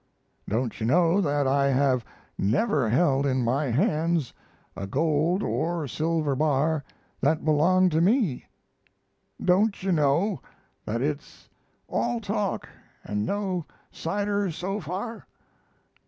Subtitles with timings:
[0.49, 2.03] Don't you know that I have
[2.35, 4.33] never held in my hands
[4.75, 6.83] a gold or silver bar
[7.19, 8.47] that belonged to me?
[9.39, 10.41] Don't you know
[10.85, 11.49] that it's
[11.87, 12.67] all talk
[13.03, 15.27] and no cider so far?